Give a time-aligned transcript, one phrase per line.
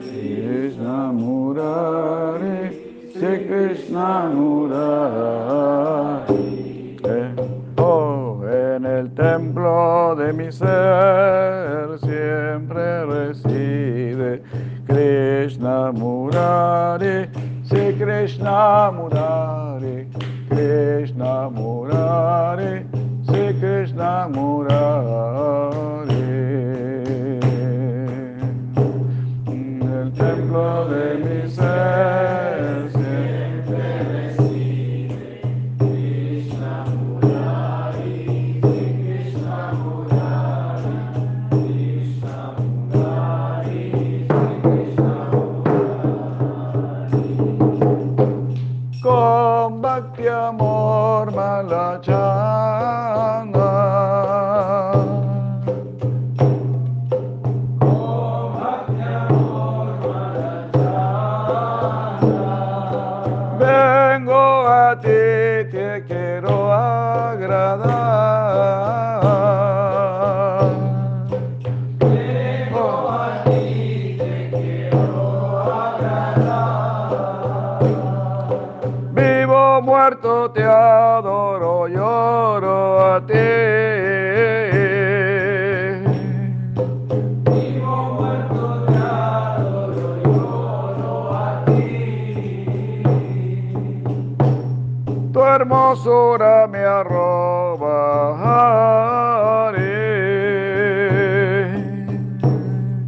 [0.00, 2.70] Krishna Murari,
[3.12, 4.78] Sri Krishna Murari.
[7.76, 14.42] Oh, en el templo de mi ser siempre reside
[14.86, 17.28] Krishna Murari,
[17.64, 20.06] Sri Krishna Murari,
[20.48, 22.86] Krishna Murari,
[23.26, 25.67] Sri Krishna Murari.
[96.28, 98.18] ahora me arrobaré.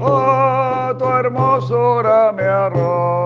[0.00, 3.25] Oh, tu hermosura me arrobaré.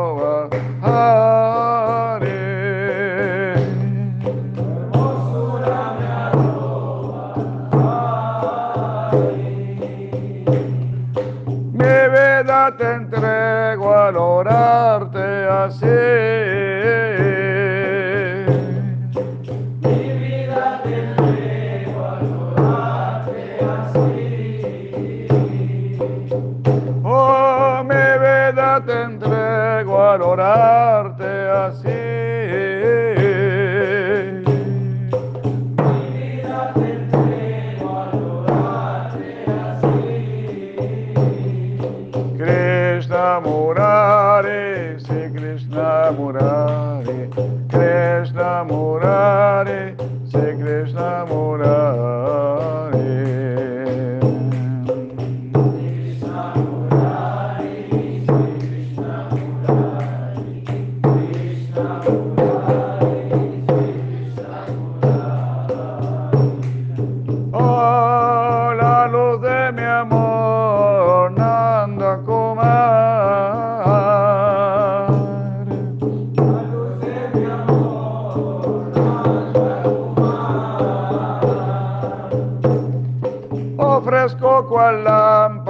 [84.60, 85.69] loco al lámpara.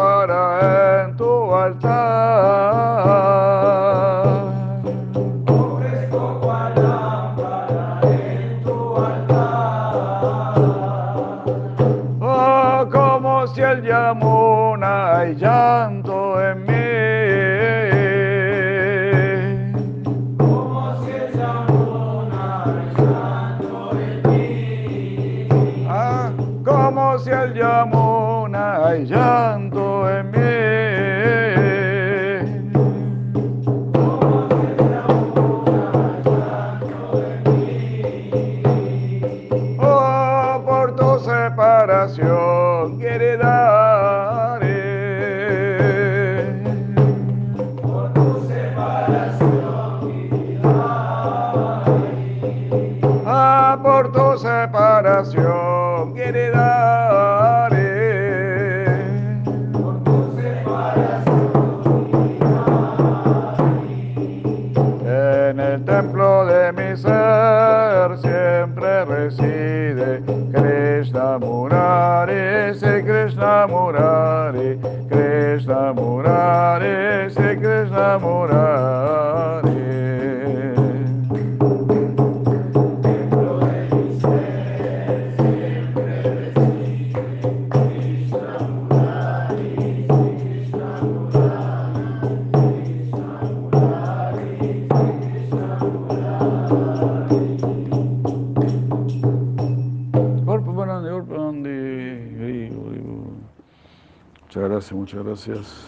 [104.81, 105.87] Gracias, muchas gracias.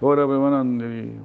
[0.00, 1.20] Ahora, Premanandi.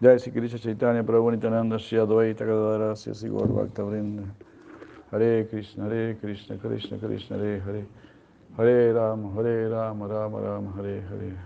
[0.00, 4.22] Jai Sri Krishna Chaitanya Prabhu Nityananda Shri Advaita Gadadara Sri Gaur Bhakta Vrinda
[5.10, 7.86] Hare Krishna Hare Krishna Krishna Krishna Hare Hare.
[8.56, 11.36] Hare Ram Hare Ram Ram Ram Hare Hare.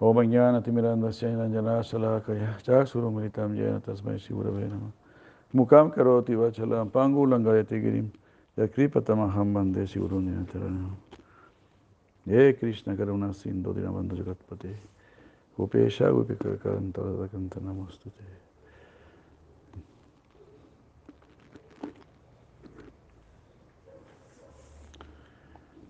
[0.00, 2.58] Om Jnana Timiranda Syanjana Salakaya.
[2.62, 4.92] Chaksurum Militam Jena Tasmai Shri Gurave Namah
[5.54, 8.10] Mukam Karoti Vachalam Pangu Langayati Girim
[8.60, 10.90] Yakripatamaham Bande Shri Guru Ninatarana
[12.26, 14.74] He Krishna Karuna Sindhu Dinabandhu Jagatpate.
[15.58, 18.10] Upesha Upikakanta Radakanta Namostute.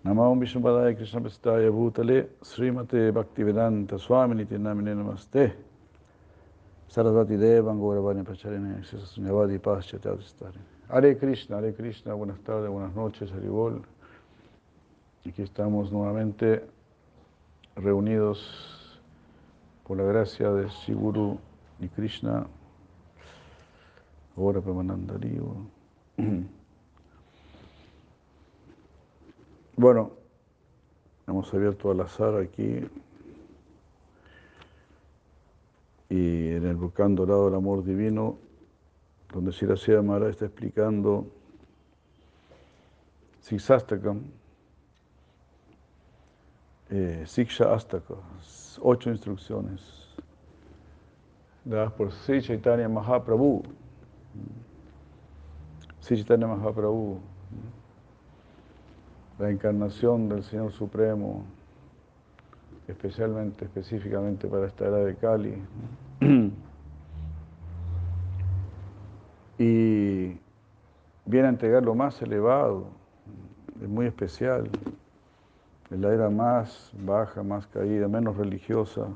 [0.05, 5.53] Namo Vishnupadaya Krishna Prestaya Bhutale Srimate Bhaktivedanta Swami Niti Namine Namaste.
[6.89, 13.83] Sarasvati Devan Gauravani Pracharine Sasanyavadi Paschatavistari Hare Krishna, Hare Krishna, buenas tardes, buenas noches, Haribol.
[15.25, 16.65] Aquí estamos nuevamente
[17.77, 19.01] reunidos
[19.87, 21.39] por la gracia de Siguru
[21.79, 22.45] y Krishna,
[24.37, 25.55] ahora Premanandariyo.
[29.77, 30.11] Bueno,
[31.27, 32.87] hemos abierto al azar aquí
[36.11, 38.37] y en el volcán dorado del amor divino,
[39.33, 41.27] donde Siracía Mara está explicando
[43.41, 44.23] Siksastakam,
[46.91, 48.15] eh, Siksha Astaka,
[48.81, 49.81] ocho instrucciones
[51.65, 53.63] dadas por Sri Chaitanya Mahaprabhu.
[56.01, 57.21] Sri Chaitanya Mahaprabhu,
[59.39, 61.45] la encarnación del Señor Supremo,
[62.89, 65.63] especialmente, específicamente para esta era de Kali.
[69.61, 70.39] Y
[71.27, 72.87] viene a entregar lo más elevado,
[73.79, 74.71] es muy especial,
[75.91, 79.09] es la era más baja, más caída, menos religiosa.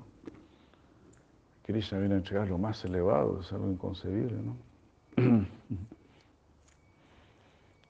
[1.63, 4.55] Krishna viene a entregar lo más elevado, es algo inconcebible, ¿no?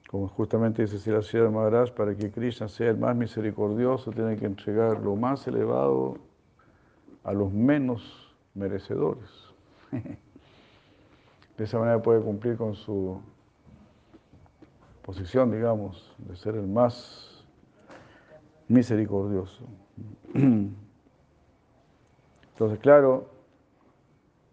[0.08, 4.46] Como justamente dice Sri de Maharaj, para que Krishna sea el más misericordioso, tiene que
[4.46, 6.18] entregar lo más elevado
[7.24, 9.28] a los menos merecedores.
[11.56, 13.20] De esa manera puede cumplir con su
[15.02, 17.44] posición, digamos, de ser el más
[18.68, 19.64] misericordioso.
[20.34, 20.74] Entonces,
[22.80, 23.30] claro,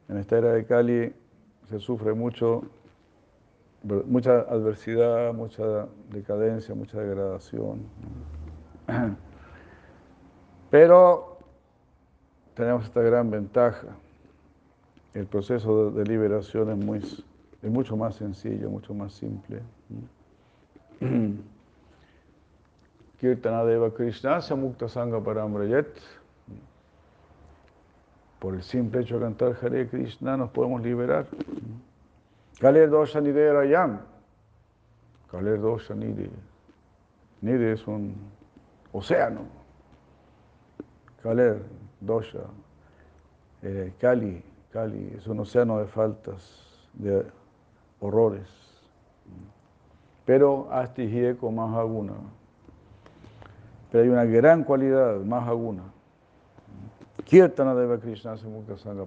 [0.10, 1.14] en esta era de Cali
[1.70, 2.64] se sufre mucho
[3.84, 7.88] mucha adversidad, mucha decadencia, mucha degradación.
[10.70, 11.38] Pero
[12.54, 13.88] tenemos esta gran ventaja.
[15.14, 19.62] El proceso de liberación es, muy, es mucho más sencillo, mucho más simple.
[23.20, 25.88] Kirtana Deva Krishna Samukta Sangha Paramrayat.
[28.40, 31.28] Por el simple hecho de cantar Hare Krishna nos podemos liberar.
[32.60, 34.00] Kaler dosha nide rayam.
[35.30, 36.30] Kaler dosha nide.
[37.42, 38.16] Nide es un
[38.94, 39.42] océano.
[41.22, 41.62] Kaler
[42.00, 42.46] dosha.
[43.62, 47.26] Eh, Kali, Kali es un océano de faltas, de
[48.00, 48.48] horrores.
[50.26, 52.14] Pero Asti Hieko Mahaguna.
[53.92, 55.84] Pero hay una gran cualidad, Mahaguna.
[57.26, 59.06] Kirtana Deva Krishna Samukta Sangha.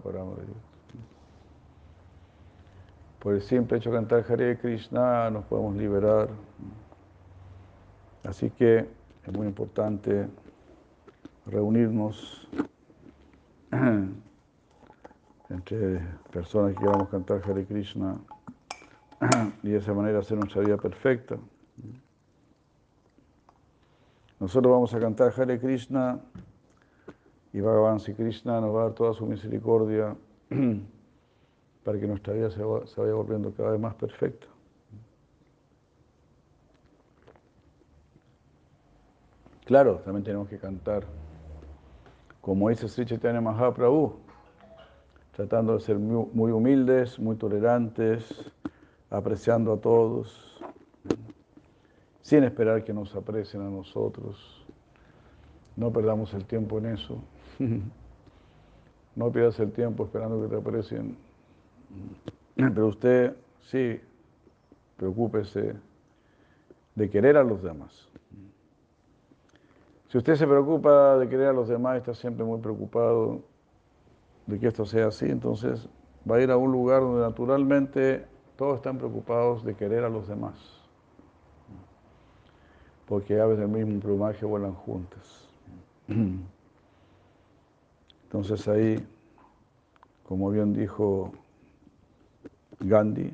[3.18, 6.28] Por el simple hecho de cantar Hare Krishna nos podemos liberar.
[8.22, 8.86] Así que
[9.26, 10.28] es muy importante
[11.46, 12.48] reunirnos
[15.50, 16.00] entre
[16.32, 18.18] personas que queramos cantar Hare Krishna
[19.62, 21.36] y de esa manera hacer nuestra vida perfecta.
[24.40, 26.20] Nosotros vamos a cantar Hare Krishna
[27.52, 30.16] y Bhagavan Sri Krishna nos va a dar toda su misericordia
[31.84, 34.46] para que nuestra vida se, vaya volviendo cada vez más perfecta.
[39.64, 41.04] Claro, también tenemos que cantar,
[42.40, 44.23] como dice Sri Chaitanya Mahaprabhu,
[45.34, 48.52] tratando de ser muy, humildes, muy tolerantes,
[49.10, 50.60] apreciando a todos,
[52.22, 54.64] sin esperar que nos aprecien a nosotros.
[55.76, 57.18] No perdamos el tiempo en eso.
[59.16, 61.16] No pierdas el tiempo esperando que te aprecien
[62.56, 64.00] pero usted sí,
[64.96, 65.74] preocúpese
[66.94, 68.08] de querer a los demás.
[70.08, 73.42] Si usted se preocupa de querer a los demás, está siempre muy preocupado
[74.46, 75.88] de que esto sea así, entonces
[76.30, 80.28] va a ir a un lugar donde naturalmente todos están preocupados de querer a los
[80.28, 80.54] demás.
[83.06, 85.48] porque aves del mismo plumaje vuelan juntas.
[88.24, 89.06] Entonces ahí,
[90.26, 91.32] como bien dijo
[92.80, 93.32] Gandhi,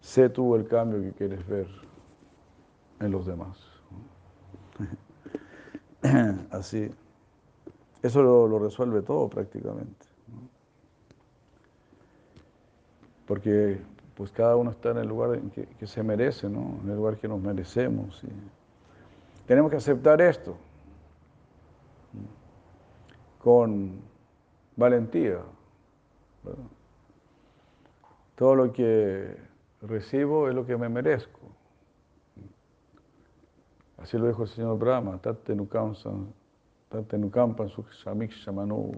[0.00, 1.66] sé tú el cambio que quieres ver
[3.00, 3.58] en los demás.
[6.50, 6.90] Así,
[8.06, 10.06] eso lo, resuelve todo prácticamente.
[13.26, 13.80] Porque
[14.14, 15.40] pues cada uno está en el lugar
[15.78, 16.78] que, se merece, ¿no?
[16.82, 18.22] en el lugar que nos merecemos.
[19.46, 20.56] Tenemos que aceptar esto
[23.42, 24.00] con
[24.76, 25.40] valentía.
[28.36, 29.36] Todo lo que
[29.82, 31.40] recibo es lo que me merezco.
[33.98, 36.32] Así lo dijo el señor Brahma, Tate Nukampan
[38.30, 38.92] Shamanu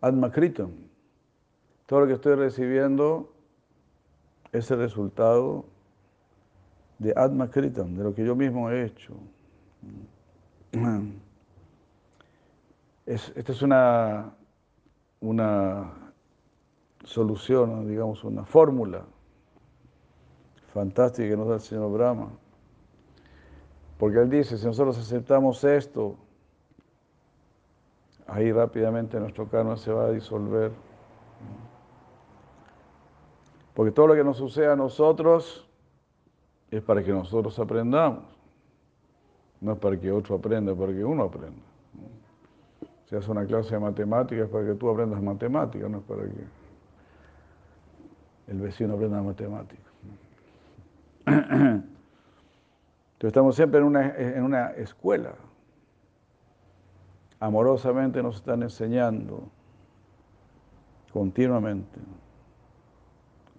[0.00, 0.70] Atma Kritam.
[1.86, 3.32] Todo lo que estoy recibiendo
[4.52, 5.64] es el resultado
[6.98, 9.14] de Atma Kritam, de lo que yo mismo he hecho.
[13.06, 14.34] esta es una,
[15.20, 16.12] una
[17.04, 19.04] solución, digamos, una fórmula
[20.74, 22.30] fantástica que nos da el señor Brahma.
[23.98, 26.16] Porque él dice, si nosotros aceptamos esto,
[28.28, 30.70] ahí rápidamente nuestro karma se va a disolver.
[33.74, 35.68] Porque todo lo que nos sucede a nosotros
[36.70, 38.24] es para que nosotros aprendamos.
[39.60, 41.62] No es para que otro aprenda, es para que uno aprenda.
[43.06, 46.22] Si hace una clase de matemáticas es para que tú aprendas matemáticas, no es para
[46.22, 46.44] que
[48.48, 49.86] el vecino aprenda matemáticas.
[53.18, 55.34] Entonces estamos siempre en una, en una escuela.
[57.40, 59.42] Amorosamente nos están enseñando
[61.12, 61.98] continuamente.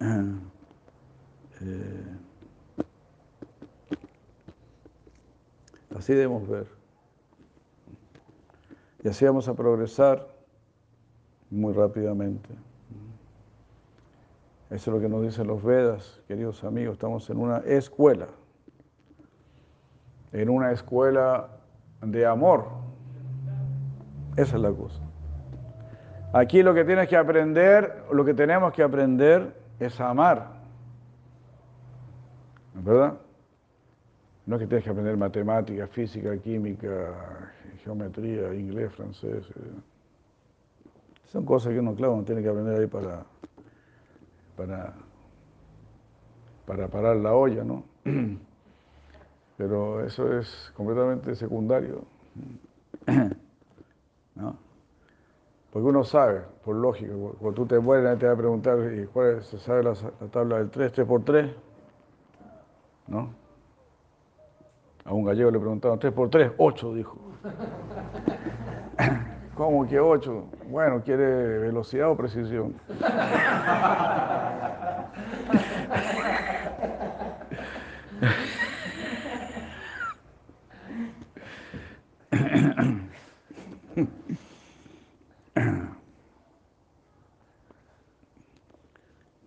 [1.62, 2.16] Eh,
[5.94, 6.66] así debemos ver.
[9.04, 10.26] Y así vamos a progresar
[11.50, 12.48] muy rápidamente.
[14.70, 16.94] Eso es lo que nos dicen los Vedas, queridos amigos.
[16.94, 18.28] Estamos en una escuela.
[20.32, 21.48] En una escuela
[22.02, 22.66] de amor.
[24.36, 25.00] Esa es la cosa.
[26.32, 30.46] Aquí lo que tienes que aprender, lo que tenemos que aprender es amar.
[32.74, 33.14] ¿Verdad?
[34.46, 37.52] No es que tienes que aprender matemática, física, química,
[37.84, 39.48] geometría, inglés, francés.
[39.50, 39.80] Eh.
[41.26, 43.24] Son cosas que uno, claro, no tiene que aprender ahí para,
[44.56, 44.94] para,
[46.66, 47.84] para parar la olla, ¿no?
[49.60, 52.02] Pero eso es completamente secundario.
[54.34, 54.56] ¿no?
[55.70, 58.78] Porque uno sabe, por lógica, cuando tú te nadie te va a preguntar,
[59.12, 61.54] ¿cuál es, ¿se sabe la, la tabla del 3, 3 por 3?
[63.08, 63.34] ¿No?
[65.04, 67.18] A un gallego le preguntaron, 3 por 3, 8, dijo.
[69.56, 70.44] ¿Cómo que 8?
[70.70, 72.74] Bueno, ¿quiere velocidad o precisión?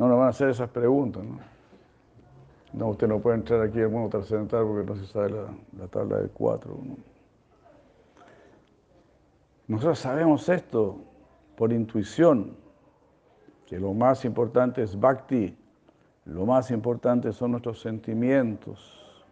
[0.04, 1.40] No nos van a hacer esas preguntas, ¿no?
[2.74, 6.18] No, usted no puede entrar aquí al mundo trascendental porque no se sabe la, tabla
[6.18, 6.78] del 4.
[9.70, 10.98] Nosotros sabemos esto
[11.56, 12.58] por intuición,
[13.66, 15.58] que lo más importante es bhakti,
[16.26, 19.26] lo más importante son nuestros sentimientos.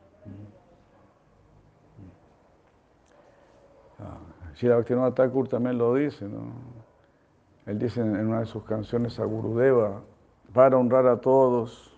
[4.54, 6.46] Si la Bhaktivinoda Thakur también lo dice, ¿no?
[7.66, 10.02] Él dice en una de sus canciones a Gurudeva,
[10.54, 11.98] para honrar a todos,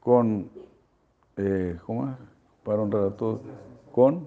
[0.00, 0.50] con,
[1.36, 2.16] eh, ¿cómo es?
[2.64, 3.40] Para honrar a todos,
[3.92, 4.26] con,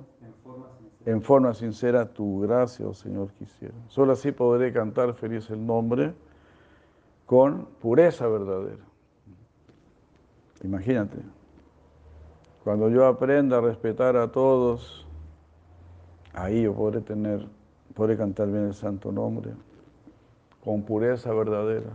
[1.06, 3.74] en forma sincera, tu gracia, oh Señor, quisiera.
[3.88, 6.14] Solo así podré cantar feliz el nombre
[7.26, 8.84] con pureza verdadera.
[10.64, 11.18] Imagínate,
[12.64, 15.06] cuando yo aprenda a respetar a todos,
[16.34, 17.46] ahí yo podré tener,
[17.94, 19.52] podré cantar bien el santo nombre,
[20.64, 21.92] con pureza verdadera.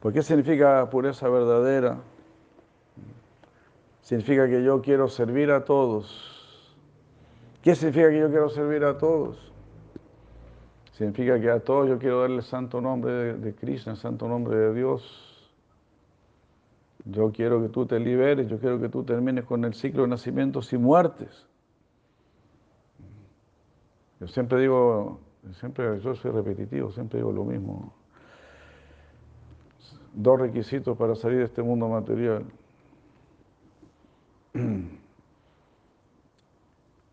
[0.00, 1.98] ¿Por qué significa pureza verdadera?
[4.00, 6.66] Significa que yo quiero servir a todos.
[7.62, 9.52] ¿Qué significa que yo quiero servir a todos?
[10.92, 14.56] Significa que a todos yo quiero darle el santo nombre de, Krishna, el santo nombre
[14.56, 15.52] de Dios.
[17.04, 20.08] Yo quiero que tú te liberes, yo quiero que tú termines con el ciclo de
[20.08, 21.46] nacimientos y muertes.
[24.18, 25.20] Yo siempre digo,
[25.52, 27.99] siempre yo soy repetitivo, siempre digo lo mismo
[30.12, 32.44] dos requisitos para salir de este mundo material.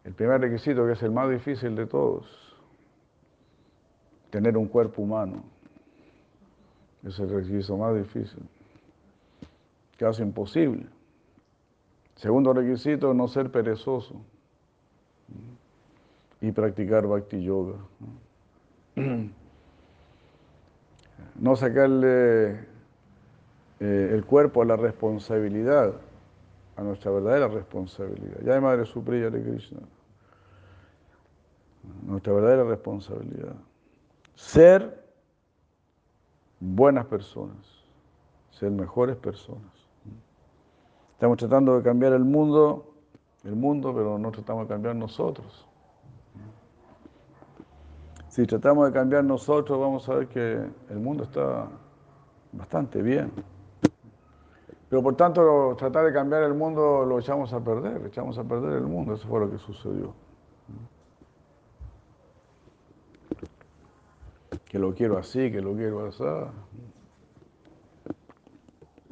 [0.04, 2.56] El primer requisito, que es el más difícil de todos,
[4.30, 5.44] tener un cuerpo humano.
[7.04, 8.42] Es el requisito más difícil,
[9.98, 10.88] casi imposible.
[12.16, 14.16] Segundo requisito, no ser perezoso
[16.39, 17.75] y practicar bhakti yoga.
[21.36, 22.76] No sacarle
[23.79, 25.93] eh, el cuerpo a la responsabilidad,
[26.75, 28.39] a nuestra verdadera responsabilidad.
[28.43, 29.79] Ya hay Madre Supriya de Krishna.
[32.03, 33.55] Nuestra verdadera responsabilidad.
[34.36, 35.03] Ser
[36.60, 37.57] buenas personas,
[38.51, 39.72] ser mejores personas.
[41.13, 42.93] Estamos tratando de cambiar el mundo,
[43.43, 45.67] el mundo, pero no tratamos de cambiar nosotros.
[48.29, 51.67] Si tratamos de cambiar nosotros, vamos a ver que el mundo está
[52.51, 53.31] bastante bien.
[54.89, 58.77] Pero por tanto, tratar de cambiar el mundo lo echamos a perder, echamos a perder
[58.77, 60.13] el mundo, eso fue lo que sucedió.
[64.65, 66.24] Que lo quiero así, que lo quiero así.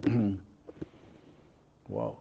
[1.88, 2.16] Wow.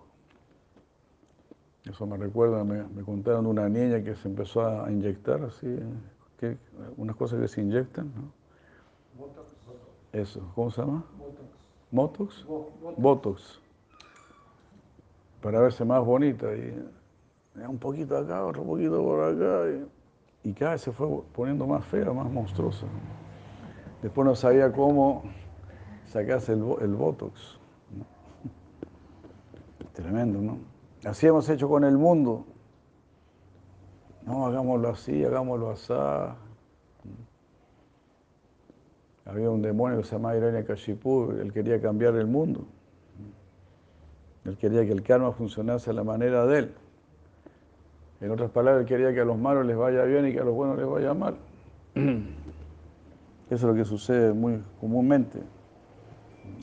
[1.86, 5.78] Eso me recuerda, me, me, contaron de una niña que se empezó a inyectar así,
[6.38, 6.58] que,
[6.98, 8.32] unas cosas que se inyectan, ¿no?
[10.12, 11.04] Eso, ¿cómo se llama?
[11.18, 11.53] Botox.
[11.94, 12.44] ¿Motox?
[12.96, 13.60] Botox.
[15.40, 16.52] Para verse más bonita.
[16.52, 16.74] Y
[17.68, 19.70] un poquito acá, otro poquito por acá.
[19.70, 22.86] Y, y cada vez se fue poniendo más fea, más monstruosa.
[24.02, 25.22] Después no sabía cómo
[26.06, 27.60] sacarse el, el Botox.
[29.92, 30.58] Tremendo, ¿no?
[31.04, 32.44] Así hemos hecho con el mundo.
[34.26, 35.92] No, hagámoslo así, hagámoslo así.
[39.26, 42.66] Había un demonio que se llamaba Kashipu, él quería cambiar el mundo.
[44.44, 46.74] Él quería que el karma funcionase a la manera de él.
[48.20, 50.44] En otras palabras, él quería que a los malos les vaya bien y que a
[50.44, 51.36] los buenos les vaya mal.
[51.94, 52.24] Eso
[53.50, 55.40] es lo que sucede muy comúnmente.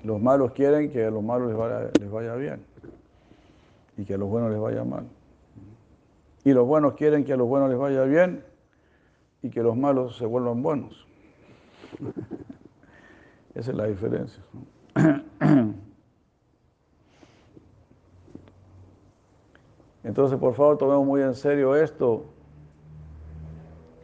[0.03, 2.63] Los malos quieren que a los malos les vaya, les vaya bien
[3.97, 5.05] y que a los buenos les vaya mal.
[6.43, 8.43] Y los buenos quieren que a los buenos les vaya bien
[9.41, 11.07] y que los malos se vuelvan buenos.
[13.55, 14.43] Esa es la diferencia.
[20.03, 22.25] Entonces, por favor, tomemos muy en serio esto,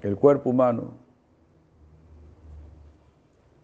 [0.02, 0.94] el cuerpo humano,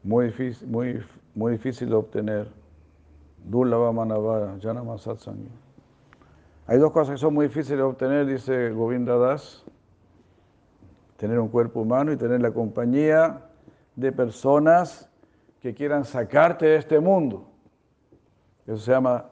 [0.02, 1.04] muy difícil, muy,
[1.36, 2.52] muy difícil de obtener.
[6.66, 9.64] Hay dos cosas que son muy difíciles de obtener, dice Govinda Das.
[11.18, 13.42] Tener un cuerpo humano y tener la compañía
[13.96, 15.10] de personas
[15.62, 17.48] que quieran sacarte de este mundo.
[18.66, 19.26] Eso se llama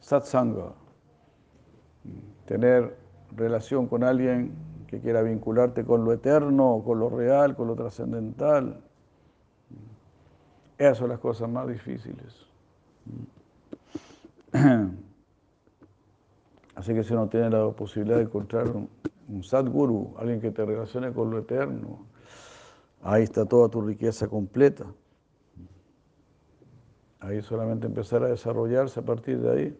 [0.00, 0.72] satsanga.
[2.46, 2.96] Tener
[3.36, 4.54] relación con alguien
[4.86, 8.80] que quiera vincularte con lo eterno, con lo real, con lo trascendental.
[10.78, 12.46] Esas son las cosas más difíciles.
[16.74, 18.88] Así que si uno tiene la posibilidad de encontrar un,
[19.28, 22.06] un Sadguru, alguien que te relacione con lo eterno,
[23.02, 24.86] ahí está toda tu riqueza completa.
[27.20, 29.78] Ahí solamente empezar a desarrollarse a partir de ahí.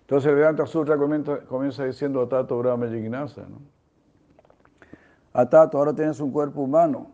[0.00, 3.42] Entonces Vedanta Sutra comienza, comienza diciendo Atato Brahma Jignasa.
[3.48, 3.60] ¿no?
[5.32, 7.10] Atato, ahora tienes un cuerpo humano.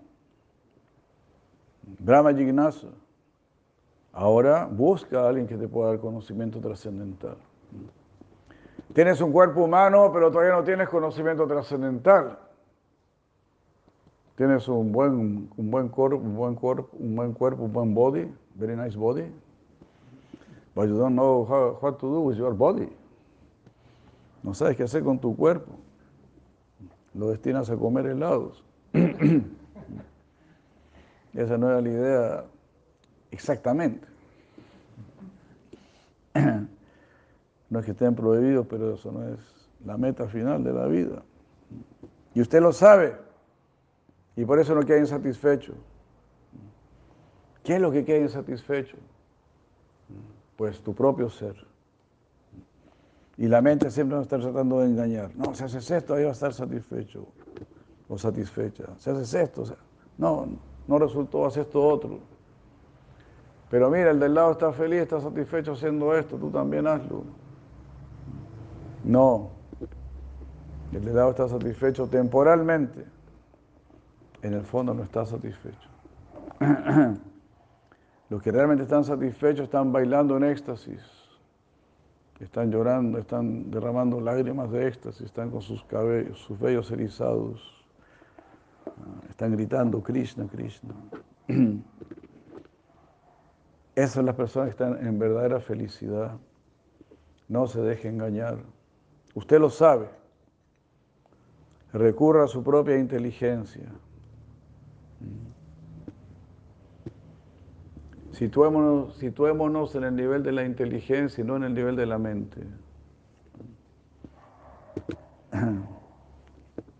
[1.99, 2.89] Brahma Jignasa.
[4.13, 7.39] Ahora busca a alguien que te pueda dar conocimiento trascendental.
[8.95, 12.39] Tienes un cuerpo humano, pero todavía no tienes conocimiento trascendental.
[14.37, 18.31] Tienes un buen, un buen cuerpo, un buen cuerpo, un buen cuerpo, un buen body,
[18.55, 19.33] very nice body.
[20.75, 22.89] But you don't know how, what to do with your body.
[24.43, 25.73] No sabes qué hacer con tu cuerpo.
[27.15, 28.63] Lo destinas a comer helados.
[31.35, 32.45] Esa no era la idea
[33.31, 34.07] exactamente.
[37.73, 39.39] No es que estén prohibidos, pero eso no es
[39.87, 41.23] la meta final de la vida.
[42.35, 43.17] Y usted lo sabe.
[44.37, 45.73] Y por eso no queda insatisfecho.
[47.65, 48.99] ¿Qué es lo que queda insatisfecho?
[50.55, 51.57] Pues tu propio ser.
[53.39, 55.35] Y la mente siempre va a estar tratando de engañar.
[55.35, 57.27] No, si haces esto, ahí va a estar satisfecho
[58.07, 58.85] o satisfecha.
[58.99, 59.65] Si haces esto,
[60.19, 60.47] no,
[60.87, 62.19] no resultó, haces esto otro.
[63.71, 67.25] Pero mira, el del lado está feliz, está satisfecho haciendo esto, tú también hazlo.
[69.05, 69.51] No.
[70.93, 73.05] El del lado está satisfecho temporalmente.
[74.43, 75.89] En el fondo no está satisfecho.
[78.29, 81.03] Los que realmente están satisfechos están bailando en éxtasis,
[82.41, 87.85] están llorando, están derramando lágrimas de éxtasis, están con sus cabellos, sus vellos erizados,
[88.87, 88.91] ah,
[89.29, 90.95] están gritando Krishna, Krishna.
[93.95, 96.39] Esas son las personas que están en verdadera felicidad.
[97.49, 98.61] No se deje engañar.
[99.35, 100.09] Usted lo sabe.
[101.93, 103.89] Recurra a su propia inteligencia.
[108.33, 112.63] Situémonos, en el nivel de la inteligencia y no en el nivel de la mente.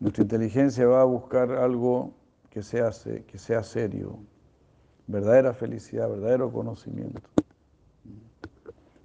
[0.01, 2.13] Nuestra inteligencia va a buscar algo
[2.51, 2.91] que sea,
[3.27, 4.19] que sea serio,
[5.07, 7.23] verdadera felicidad, verdadero conocimiento.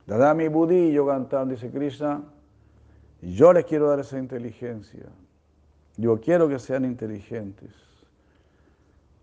[0.06, 2.24] Dadami Budi Yogantam, dice Krishna,
[3.22, 5.06] yo les quiero dar esa inteligencia.
[5.98, 7.72] Yo quiero que sean inteligentes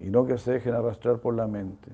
[0.01, 1.91] y no que se dejen arrastrar por la mente.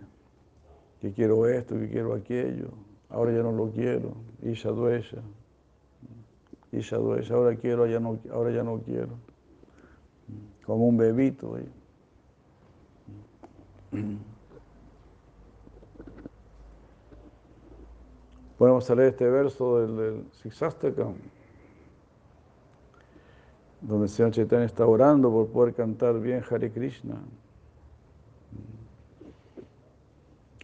[1.00, 2.68] Que quiero esto, que quiero aquello,
[3.10, 5.18] ahora ya no lo quiero, Isha duesha,
[6.72, 7.84] Isha duesha, ahora quiero,
[8.32, 9.18] ahora ya no quiero.
[10.64, 11.58] Como un bebito.
[11.58, 11.68] ¿eh?
[18.56, 20.24] Podemos leer este verso del, del
[23.80, 27.16] donde Señor Chaitanya está orando por poder cantar bien Hare Krishna.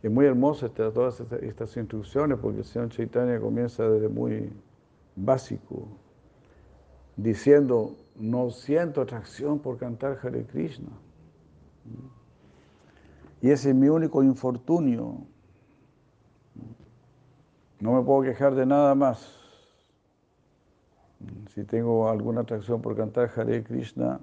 [0.02, 4.52] Es muy hermosa todas estas, instrucciones porque el Señor Chaitanya comienza desde muy
[5.16, 5.88] básico,
[7.16, 10.90] diciendo, no siento atracción por cantar Hare Krishna.
[13.40, 15.18] Y ese es mi único infortunio.
[17.80, 19.45] No me puedo quejar de nada más.
[21.54, 24.20] Si tengo alguna atracción por cantar Hare Krishna,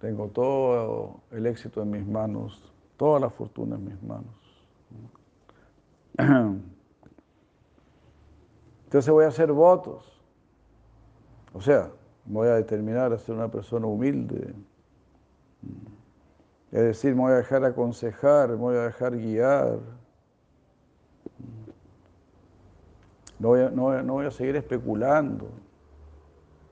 [0.00, 4.34] tengo todo el éxito en mis manos, toda la fortuna en mis manos.
[8.84, 10.16] Entonces voy a hacer votos.
[11.52, 11.90] O sea,
[12.24, 14.54] voy a determinar a ser una persona humilde.
[16.72, 19.78] Es decir, me voy a dejar aconsejar, me voy a dejar guiar.
[23.38, 25.48] No voy, a, no, voy a seguir especulando.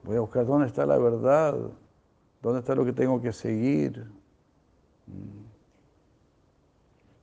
[0.05, 1.57] Voy a buscar dónde está la verdad,
[2.43, 4.07] dónde está lo que tengo que seguir.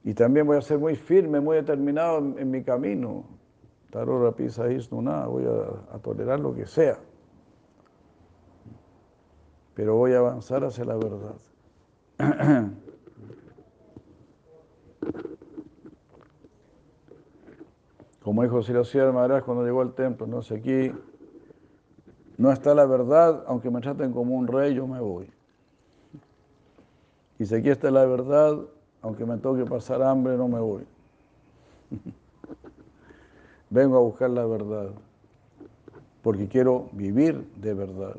[0.03, 3.23] Y también voy a ser muy firme, muy determinado en, mi camino.
[3.91, 6.97] Taro rapisa nada, voy a, tolerar lo que sea.
[9.75, 11.35] Pero voy a avanzar hacia la verdad.
[18.23, 20.91] Como dijo Siracía Maharaj cuando llegó al templo, no sé, aquí
[22.37, 25.29] no está la verdad, aunque me traten como un rey, yo me voy.
[27.39, 28.57] Y si aquí está la verdad,
[29.01, 30.85] aunque me toque pasar hambre, no me voy.
[33.69, 34.89] Vengo a buscar la verdad,
[36.21, 38.15] porque quiero vivir de verdad.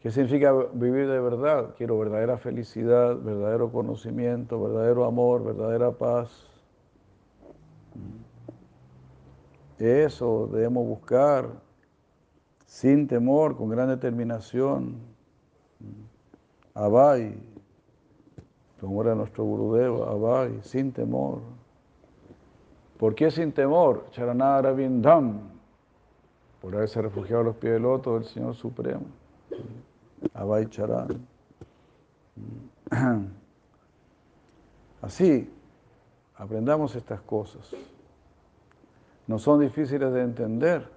[0.00, 1.74] ¿Qué significa vivir de verdad?
[1.76, 6.30] Quiero verdadera felicidad, verdadero conocimiento, verdadero amor, verdadera paz.
[9.80, 11.48] Eso debemos buscar
[12.66, 14.96] sin temor, con gran determinación.
[16.74, 17.34] Abay,
[18.78, 21.40] como era nuestro Gurudeva, Abay, sin temor.
[22.98, 24.06] ¿Por qué sin temor?
[24.10, 25.40] Charanara Vindam,
[26.60, 29.06] por haberse refugiado a los pies del loto del Señor Supremo.
[30.34, 31.26] Abay Charan.
[35.00, 35.50] Así,
[36.36, 37.74] aprendamos estas cosas.
[39.30, 40.88] No son difíciles de entender,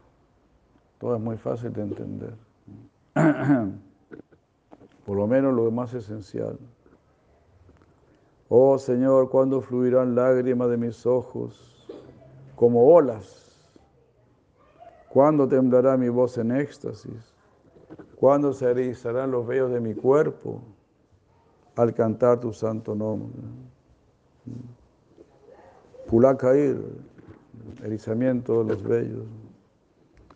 [0.98, 2.34] todo es muy fácil de entender.
[5.06, 6.58] Por lo menos lo más esencial.
[8.50, 11.88] Oh Señor, ¿cuándo fluirán lágrimas de mis ojos
[12.56, 13.80] como olas?
[15.10, 17.36] ¿Cuándo temblará mi voz en éxtasis?
[18.16, 20.60] ¿Cuándo se erizarán los vellos de mi cuerpo
[21.76, 23.30] al cantar tu santo nombre?
[26.08, 27.13] Pulakair
[27.84, 29.26] erizamiento de los vellos.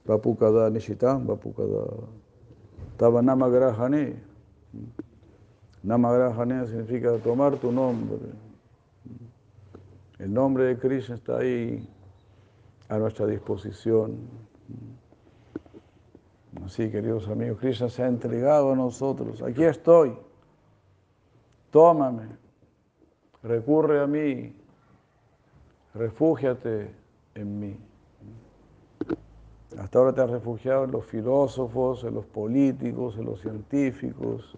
[0.05, 1.85] Vapukada Nishitam, Vapukada.
[2.97, 4.15] Taba Namagrahane.
[5.83, 8.17] Namagrahane significa tomar tu nombre.
[10.19, 11.87] El nombre de Krishna está ahí
[12.89, 14.17] a nuestra disposición.
[16.65, 19.41] Así, queridos amigos, Krishna se ha entregado a nosotros.
[19.43, 20.17] Aquí estoy.
[21.69, 22.29] Tómame.
[23.43, 24.55] Recurre a mí.
[25.93, 27.06] Refúgiate
[27.37, 27.77] en mí.
[29.77, 34.57] Hasta ahora te has refugiado en los filósofos, en los políticos, en los científicos,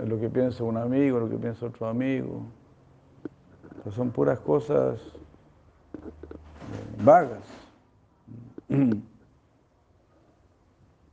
[0.00, 2.42] en lo que piensa un amigo, en lo que piensa otro amigo.
[3.90, 5.00] son puras cosas
[7.02, 7.42] vagas.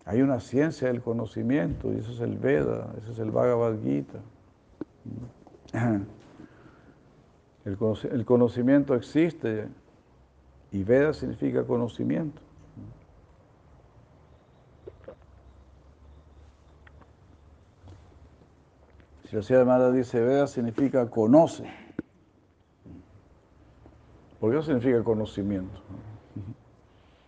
[0.05, 4.19] Hay una ciencia del conocimiento y eso es el Veda, eso es el Bhagavad Gita.
[7.65, 9.67] El conocimiento existe
[10.75, 12.41] y Veda significa conocimiento.
[19.29, 21.63] Si la señora dice Veda significa conoce.
[24.41, 25.79] ¿Por qué significa conocimiento?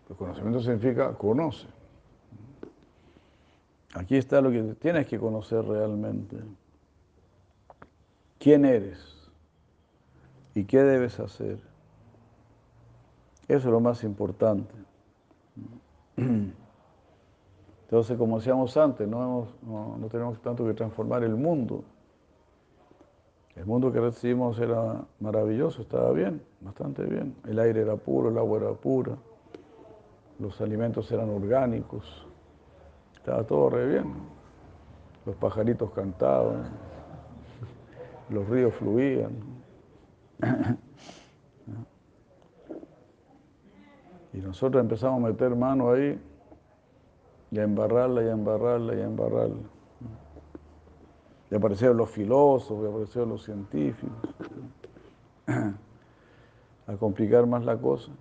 [0.09, 1.67] El conocimiento significa conoce.
[3.93, 6.35] Aquí está lo que tienes que conocer realmente.
[8.39, 9.31] ¿Quién eres?
[10.53, 11.76] ¿Y qué debes hacer?
[13.47, 14.75] Eso es lo más importante.
[17.83, 21.83] Entonces, como decíamos antes, no, no, tenemos tanto que transformar el mundo.
[23.55, 27.35] El mundo que recibimos era maravilloso, estaba bien, bastante bien.
[27.47, 29.15] El aire era puro, el agua era pura,
[30.39, 32.27] los alimentos eran orgánicos,
[33.15, 34.13] estaba todo re bien.
[35.25, 36.69] Los pajaritos cantaban,
[38.29, 39.31] los ríos fluían.
[44.37, 46.21] Y nosotros empezamos a meter mano ahí
[47.49, 49.63] y a embarrarla y a embarrarla y a embarrarla.
[51.49, 54.15] Y aparecieron los filósofos, y aparecieron los científicos,
[55.47, 58.11] a complicar más la cosa.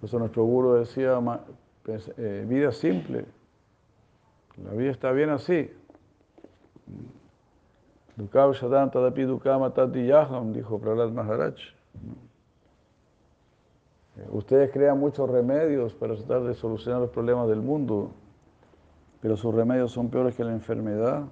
[0.00, 1.18] Por eso nuestro guru decía,
[2.18, 3.24] eh, vida simple,
[4.62, 5.70] la vida está bien así.
[8.16, 11.54] Dukav Shadam Tadapi Dukama Tati Yaham, dijo Prahlad Maharaj.
[14.30, 18.10] Ustedes crean muchos remedios para tratar de solucionar los problemas del mundo,
[19.20, 21.24] pero sus remedios son peores que la enfermedad.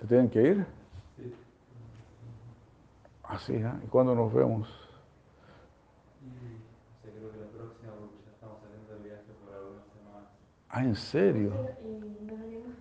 [0.00, 0.66] ¿Se tienen que ir?
[3.22, 3.72] Así, ¿eh?
[3.84, 4.68] ¿Y cuándo nos vemos?
[7.02, 10.30] Creo que la próxima, porque ya estamos saliendo del viaje por algunas semanas.
[10.68, 11.52] Ah, ¿en serio?
[11.82, 12.72] Y no salimos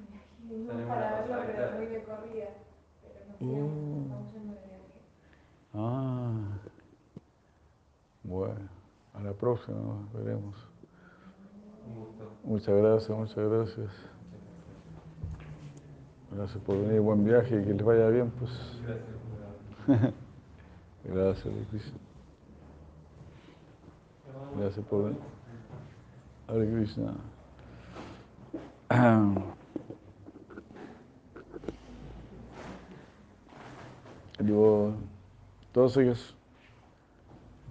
[0.49, 2.49] de viaje, para verlo, pero muy de corrida.
[3.01, 4.01] Pero nos Uh.
[4.03, 4.84] estamos yendo de viaje.
[5.73, 6.60] Ah,
[8.23, 8.69] bueno,
[9.43, 10.56] nos veremos.
[12.43, 13.89] Muchas gracias, muchas gracias.
[16.32, 18.51] Gracias por venir, buen viaje y que les vaya bien, pues.
[19.88, 20.13] Gracias.
[21.03, 21.99] Gracias, Krishna.
[24.58, 25.19] Gracias por venir.
[26.47, 27.13] Hare Krishna.
[34.39, 34.93] Digo,
[35.71, 36.36] todos ellos,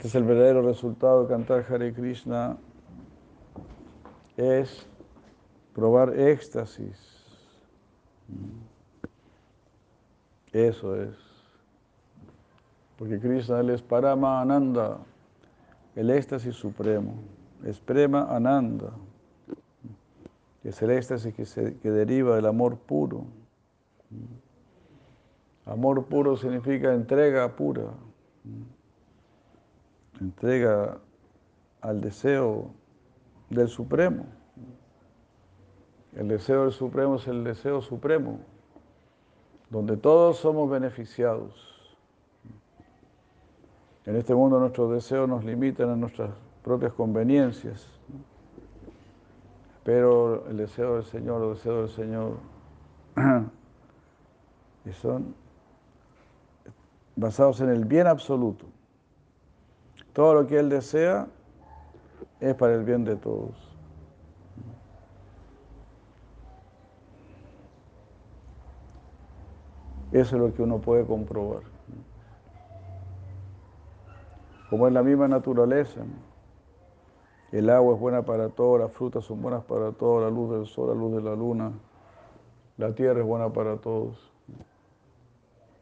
[0.02, 2.56] este es el verdadero resultado de cantar Hare Krishna,
[4.36, 4.84] es
[5.76, 6.98] probar éxtasis.
[10.50, 11.14] Eso es.
[12.98, 14.98] Porque Krishna es Parama Ananda,
[15.94, 17.14] el éxtasis supremo.
[17.64, 18.90] Es Prema Ananda.
[20.64, 23.24] Es el éxtasis que, se, que deriva del amor puro.
[25.64, 27.84] Amor puro significa entrega pura.
[30.22, 30.98] Entrega
[31.80, 32.70] al deseo
[33.50, 34.24] del Supremo.
[36.14, 38.38] El deseo del Supremo es el deseo supremo,
[39.68, 41.98] donde todos somos beneficiados.
[44.06, 46.30] En este mundo nuestros deseos nos limitan a nuestras
[46.62, 47.88] propias conveniencias,
[49.82, 52.36] pero el deseo del Señor, el deseo del Señor,
[54.84, 55.34] y son
[57.16, 58.66] basados en el bien absoluto.
[60.12, 61.26] Todo lo que Él desea
[62.40, 63.72] es para el bien de todos.
[70.12, 71.62] Eso es lo que uno puede comprobar.
[74.68, 76.02] Como es la misma naturaleza.
[77.50, 80.66] El agua es buena para todo, las frutas son buenas para todo, la luz del
[80.66, 81.72] sol, la luz de la luna,
[82.78, 84.32] la tierra es buena para todos.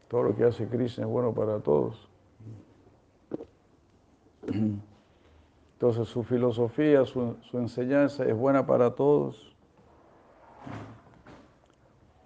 [0.09, 2.10] Todo lo que hace Krishna es bueno para todos.
[4.47, 9.55] Entonces su filosofía, su, enseñanza es buena para todos.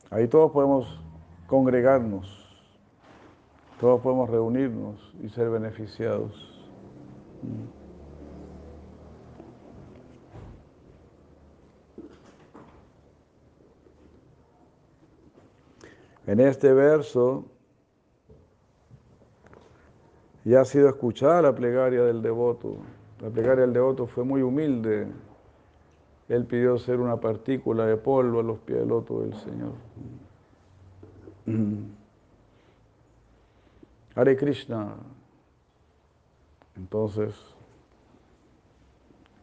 [0.09, 1.01] Ahí todos podemos
[1.47, 2.27] congregarnos,
[3.79, 6.51] todos podemos reunirnos y ser beneficiados.
[16.27, 17.45] En este verso
[20.45, 22.77] ya ha sido escuchada la plegaria del devoto.
[23.19, 25.07] La plegaria del devoto fue muy humilde.
[26.29, 29.73] Él pidió ser una partícula de polvo a los pies del loto del Señor.
[34.15, 34.95] Hare Krishna.
[36.77, 37.33] Entonces,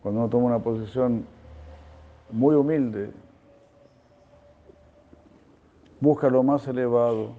[0.02, 1.26] cuando uno toma una posición
[2.30, 3.10] muy humilde,
[6.00, 7.34] busca lo más elevado.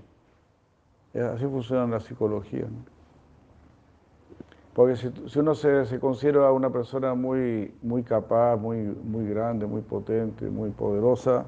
[1.13, 2.67] Así funciona la psicología.
[4.73, 9.81] Porque si, uno se, se, considera una persona muy, muy capaz, muy, muy grande, muy
[9.81, 11.45] potente, muy poderosa,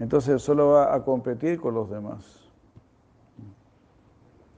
[0.00, 2.44] entonces solo va a competir con los demás.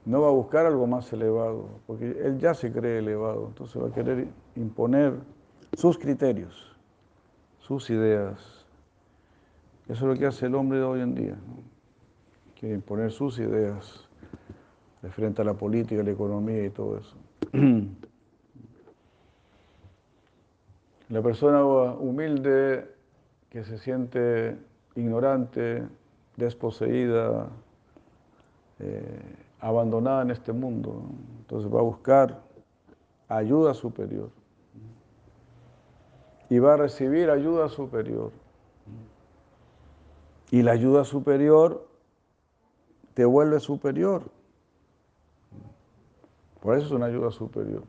[0.05, 3.89] No va a buscar algo más elevado, porque él ya se cree elevado, entonces va
[3.89, 5.19] a querer imponer
[5.73, 6.75] sus criterios,
[7.59, 8.65] sus ideas.
[9.87, 11.37] Eso es lo que hace el hombre de hoy en día.
[12.59, 14.07] Quiere imponer sus ideas
[15.03, 17.15] de frente a la política, la economía y todo eso.
[21.09, 22.89] La persona humilde
[23.49, 24.57] que se siente
[24.95, 25.83] ignorante,
[26.37, 27.49] desposeída,
[28.79, 29.19] eh,
[29.59, 31.03] abandonada en este mundo,
[31.39, 32.41] entonces va a buscar
[33.27, 34.29] ayuda superior
[36.49, 38.31] y va a recibir ayuda superior.
[40.49, 41.87] Y la ayuda superior
[43.13, 44.23] te vuelve superior.
[46.61, 47.83] Por eso es una ayuda superior.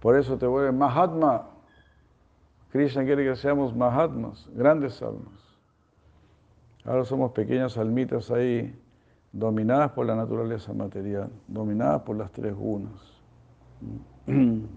[0.00, 1.48] Por eso te vuelve Mahatma.
[2.70, 5.32] Krishna quiere que seamos Mahatmas, grandes almas.
[6.84, 8.78] Ahora somos pequeñas almitas ahí,
[9.32, 12.92] dominadas por la naturaleza material, dominadas por las tres gunas.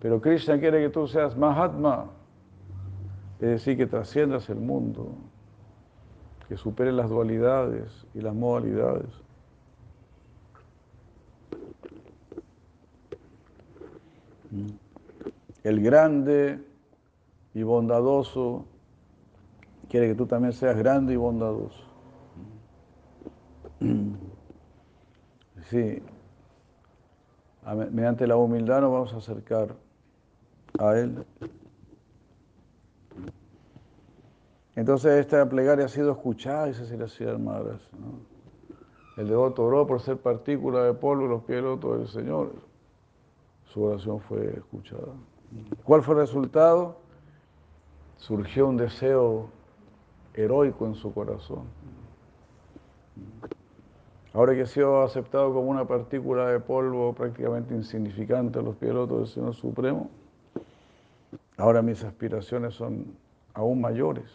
[0.00, 2.06] Pero Krishna quiere que tú seas Mahatma,
[3.40, 5.16] es decir, que trasciendas el mundo,
[6.48, 9.27] que superes las dualidades y las modalidades.
[15.64, 16.60] El grande
[17.54, 18.64] y bondadoso
[19.88, 21.84] quiere que tú también seas grande y bondadoso.
[25.70, 26.00] Sí,
[27.90, 29.74] mediante la humildad nos vamos a acercar
[30.78, 31.26] a Él.
[34.76, 37.80] Entonces esta plegaria ha sido escuchada, dice Siracía Maharaj.
[37.98, 39.22] ¿no?
[39.22, 42.67] El devoto oró por ser partícula de polvo en los pies del Señor
[43.72, 45.12] su oración fue escuchada.
[45.84, 46.96] ¿Cuál fue el resultado?
[48.16, 49.50] Surgió un deseo
[50.34, 51.64] heroico en su corazón.
[54.32, 58.94] Ahora que ha sido aceptado como una partícula de polvo prácticamente insignificante a los pies
[58.94, 60.10] del Señor Supremo,
[61.56, 63.16] ahora mis aspiraciones son
[63.54, 64.30] aún mayores.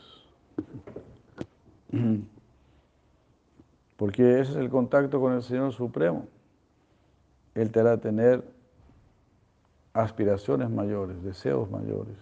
[3.98, 6.28] Porque ese es el contacto con el Señor Supremo.
[7.56, 8.53] Él te hará tener
[9.94, 12.18] aspiraciones mayores, deseos mayores,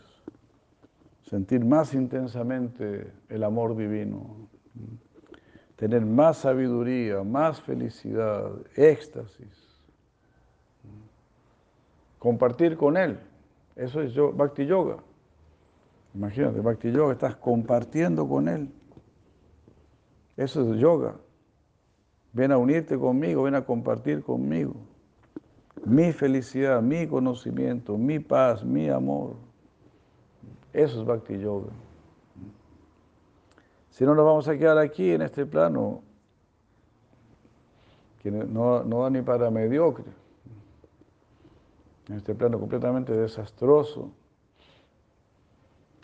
[1.24, 4.50] sentir más intensamente el amor divino,
[5.78, 9.82] tener más sabiduría, más felicidad, éxtasis,
[12.20, 13.18] compartir con Él.
[13.76, 14.98] Eso es yo, Bhakti Yoga.
[16.14, 18.70] Imagínate, Bhakti Yoga, estás compartiendo con Él.
[20.36, 21.16] Eso es yoga.
[22.34, 24.91] Ven a unirte conmigo, ven a compartir conmigo
[25.86, 29.36] mi felicidad, mi conocimiento, mi paz, mi amor.
[30.74, 31.72] Eso es Bhakti Yoga.
[33.90, 36.02] Si no nos vamos a quedar aquí en este plano,
[38.20, 40.06] que no, no da ni para mediocre,
[42.08, 44.12] en este plano completamente desastroso,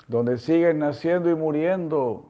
[0.08, 2.26] donde siguen naciendo y muriendo.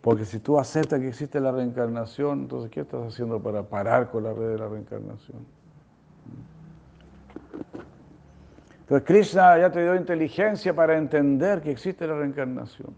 [0.00, 4.24] Porque si tú aceptas que existe la reencarnación, entonces ¿qué estás haciendo para parar con
[4.24, 5.46] la red de la reencarnación?
[8.80, 12.94] Entonces Krishna ya te dio inteligencia para entender que existe la reencarnación.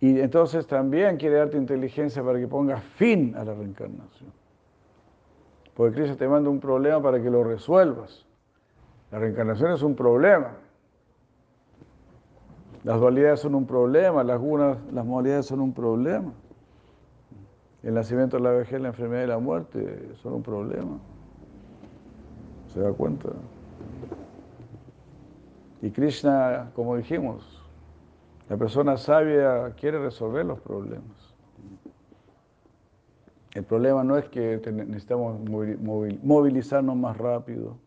[0.00, 4.30] Y entonces también quiere darte inteligencia para que pongas fin a la reencarnación.
[5.74, 8.24] Porque Krishna te manda un problema para que lo resuelvas.
[9.10, 10.52] La reencarnación es un problema.
[12.84, 16.32] Las dualidades son un problema, las gunas, las modalidades son un problema.
[17.82, 20.98] El nacimiento, la vejez, la enfermedad y la muerte son un problema.
[22.72, 23.30] ¿Se da cuenta?
[25.82, 27.62] Y Krishna, como dijimos,
[28.48, 31.34] la persona sabia quiere resolver los problemas.
[33.54, 35.40] El problema no es que necesitamos
[36.22, 37.78] movilizarnos más rápido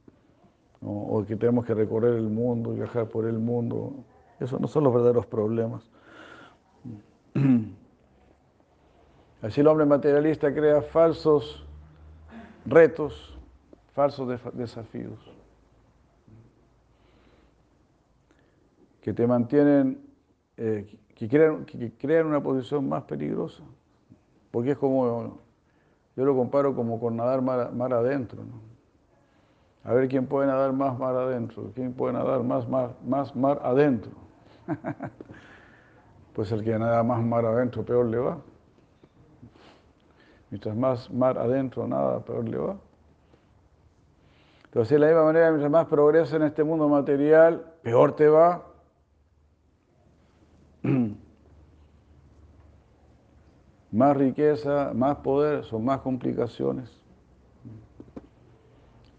[0.82, 3.94] o que tenemos que recorrer el mundo, viajar por el mundo.
[4.40, 5.84] Esos no son los verdaderos problemas.
[9.42, 11.66] Así el hombre materialista crea falsos
[12.66, 13.39] retos
[14.00, 15.20] falsos desafíos
[19.02, 20.00] que te mantienen
[20.56, 23.62] eh, que, crean, que crean una posición más peligrosa,
[24.52, 25.42] porque es como,
[26.16, 28.42] yo lo comparo como con nadar mar, mar adentro.
[29.84, 33.60] A ver quién puede nadar más mar adentro, quién puede nadar más mar, más mar
[33.66, 34.12] adentro.
[36.34, 38.38] pues el que nada más mar adentro, peor le va.
[40.52, 42.78] Mientras más mar adentro nada, peor le va.
[44.70, 48.68] Entonces, de la misma manera, mientras más progresa en este mundo material, peor te va.
[53.92, 57.02] más riqueza, más poder, son más complicaciones.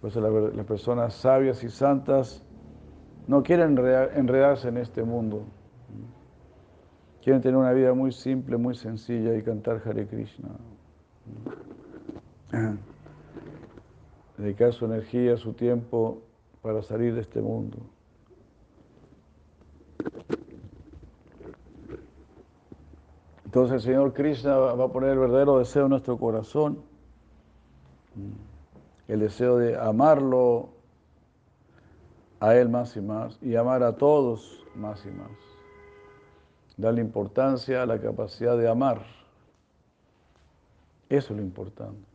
[0.01, 2.44] Pues las personas sabias y santas
[3.26, 3.76] no quieren
[4.14, 5.42] enredarse en este mundo.
[7.24, 10.48] Quieren tener una vida muy simple, muy sencilla y cantar Hare Krishna.
[14.41, 16.22] Dedicar su energía, su tiempo
[16.62, 17.76] para salir de este mundo.
[23.45, 26.78] Entonces el Señor Krishna va a poner el verdadero deseo en nuestro corazón,
[29.09, 30.70] el deseo de amarlo
[32.38, 35.30] a Él más y más y amar a todos más y más.
[36.78, 39.05] Darle importancia a la capacidad de amar.
[41.11, 42.09] Eso es lo importante.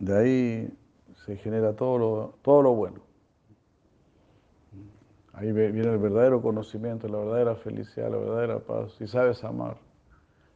[0.00, 0.78] De ahí
[1.26, 3.00] se genera todo lo, todo lo bueno.
[5.34, 8.92] Ahí viene el verdadero conocimiento, la verdadera felicidad, la verdadera paz.
[8.98, 9.76] Si sabes amar,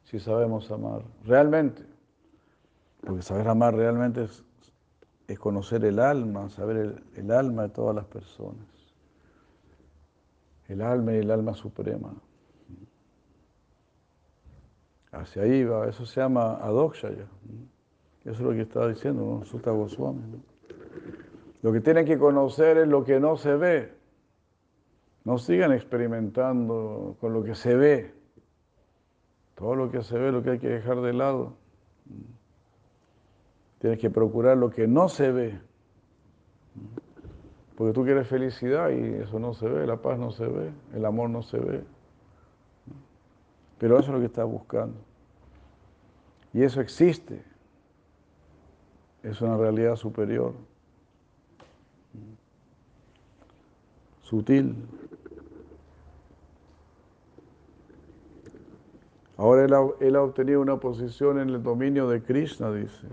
[0.04, 1.82] si sabemos amar, realmente.
[3.02, 8.06] Porque saber amar realmente es, conocer el alma, saber el, el alma de todas las
[8.06, 8.66] personas.
[10.68, 12.14] El alma y el alma suprema.
[15.12, 17.26] Hacia ahí va, eso se llama adokshaya.
[18.24, 19.44] Eso es lo que estaba diciendo ¿no?
[19.44, 20.22] Sutta Goswami.
[21.62, 23.92] Lo que tienen que conocer es lo que no se ve.
[25.24, 28.14] No sigan experimentando con lo que se ve.
[29.54, 31.54] Todo lo que se ve, lo que hay que dejar de lado.
[33.78, 35.60] Tienes que procurar lo que no se ve.
[37.76, 41.04] Porque tú quieres felicidad y eso no se ve, la paz no se ve, el
[41.04, 41.84] amor no se ve.
[43.78, 44.98] Pero eso es lo que estás buscando.
[46.52, 47.42] Y eso existe.
[49.24, 50.52] Es una realidad superior.
[54.22, 54.76] Sutil.
[59.38, 59.64] Ahora
[60.00, 63.08] él ha, obtenido una posición en el dominio de Krishna, dice.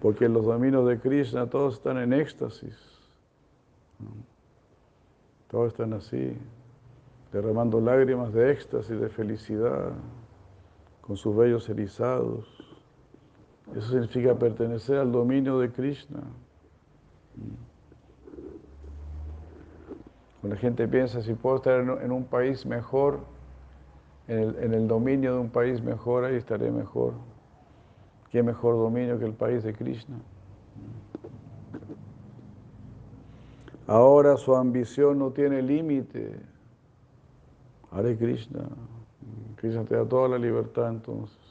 [0.00, 2.76] Porque en los dominios de Krishna todos están en éxtasis.
[5.48, 6.36] Todos están así
[7.32, 9.92] derramando lágrimas de éxtasis, de felicidad,
[11.02, 12.61] con sus vellos erizados.
[13.76, 16.20] Eso significa pertenecer al dominio de Krishna.
[20.40, 23.20] Cuando la gente piensa, si puedo estar en un país mejor,
[24.28, 27.14] en el, dominio de un país mejor, ahí estaré mejor.
[28.30, 30.16] ¿Qué mejor dominio que el país de Krishna?
[33.86, 36.40] Ahora su ambición no tiene límite.
[37.90, 38.64] Hare Krishna.
[39.56, 41.41] Krishna te da toda la libertad entonces.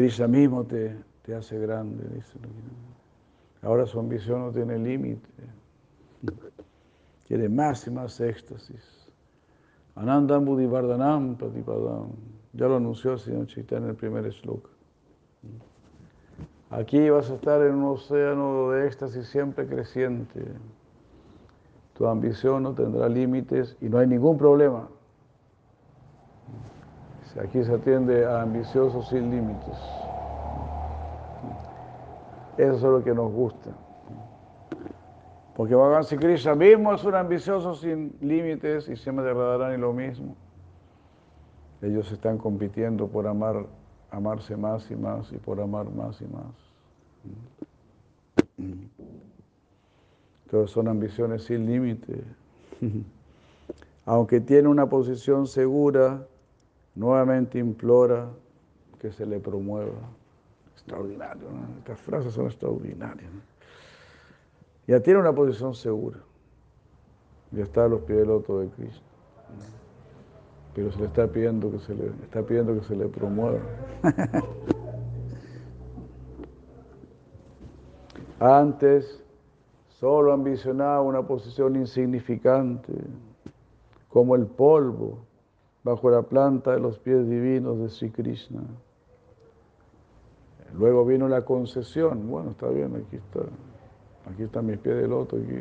[0.00, 2.38] Krishna mismo te, te hace grande, dice.
[3.60, 5.28] Ahora su ambición no tiene límite.
[7.26, 9.12] Quiere más y más éxtasis.
[9.96, 12.12] Anandam Buddhivardhanam Patipadam.
[12.54, 14.70] Ya lo anunció el señor Chaitanya en el primer sloka.
[16.70, 20.42] Aquí vas a estar en un océano de éxtasis siempre creciente.
[21.92, 24.88] Tu ambición no tendrá límites y no hay ningún problema.
[27.38, 29.78] Aquí se atiende a ambiciosos sin límites.
[32.56, 33.70] Eso es lo que nos gusta.
[35.54, 39.80] Porque Bhagavan Sri Krishna mismo es un ambicioso sin límites y se me degradarán en
[39.80, 40.34] lo mismo.
[41.82, 43.66] Ellos están compitiendo por amar,
[44.10, 46.54] amarse más y más y por amar más y más.
[50.44, 52.24] Entonces son ambiciones sin límite.
[54.04, 56.26] Aunque tiene una posición segura,
[56.94, 58.30] nuevamente implora
[58.98, 59.98] que se le promueva.
[60.72, 63.30] Extraordinario, Estas frases son extraordinarias.
[64.86, 66.18] Ya tiene una posición segura.
[67.52, 69.02] Ya está a los pies del loto de Cristo.
[70.74, 73.60] Pero se le está pidiendo que se le, está pidiendo que se le promueva.
[78.40, 79.20] Antes
[80.00, 82.94] Solo ambicionaba una posición insignificante,
[84.08, 85.18] como el polvo
[85.82, 88.62] bajo la planta de los pies divinos de Sri Krishna.
[90.74, 92.28] Luego vino la concesión.
[92.28, 93.40] Bueno, está bien, aquí está.
[94.32, 95.36] Aquí están mis pies de loto.
[95.36, 95.58] Aquí.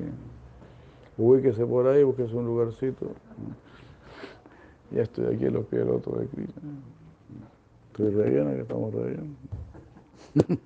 [1.17, 3.07] Ubíquese por ahí, búsquese un lugarcito.
[4.91, 6.61] Ya estoy aquí en los pies del otro de Cristo.
[7.87, 9.37] Estoy re bien, aquí estamos re bien.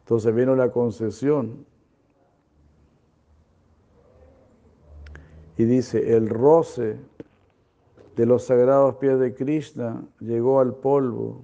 [0.00, 1.66] Entonces vino la concesión.
[5.56, 6.96] Y dice, el roce
[8.18, 11.42] de los sagrados pies de Krishna llegó al polvo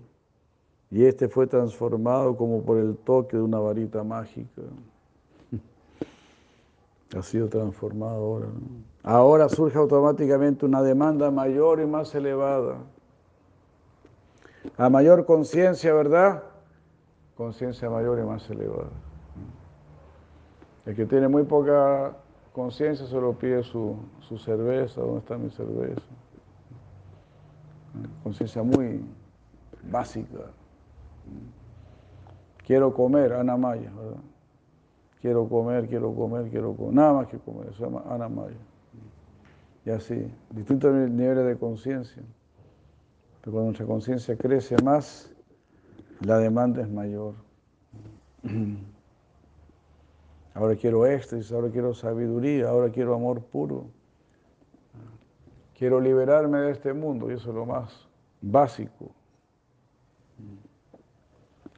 [0.90, 4.62] y este fue transformado como por el toque de una varita mágica.
[7.16, 8.46] Ha sido transformado ahora.
[9.04, 12.78] Ahora surge automáticamente una demanda mayor y más elevada.
[14.76, 16.42] A mayor conciencia, ¿verdad?
[17.36, 18.90] Conciencia mayor y más elevada.
[20.86, 22.16] El que tiene muy poca
[22.52, 23.94] conciencia solo pide su,
[24.28, 26.02] su cerveza, ¿dónde está mi cerveza?
[28.22, 29.00] Conciencia muy
[29.90, 30.50] básica.
[32.66, 34.20] Quiero comer, Ana Maya, ¿verdad?
[35.20, 36.94] Quiero comer, quiero comer, quiero comer.
[36.94, 38.28] Nada más que comer, eso se llama Ana.
[39.84, 42.22] Y así, distintos niveles de conciencia.
[43.40, 45.30] Pero cuando nuestra conciencia crece más,
[46.20, 47.34] la demanda es mayor.
[50.54, 53.86] Ahora quiero éxtasis, ahora quiero sabiduría, ahora quiero amor puro.
[55.76, 58.06] Quiero liberarme de este mundo y eso es lo más
[58.40, 59.10] básico.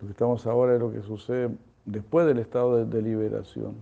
[0.00, 1.50] Lo que estamos ahora es lo que sucede
[1.84, 3.74] después del estado de, de liberación.